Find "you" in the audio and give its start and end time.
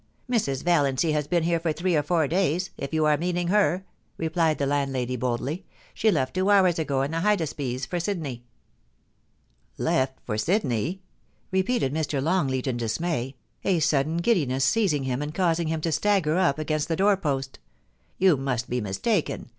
2.91-3.05, 18.17-18.37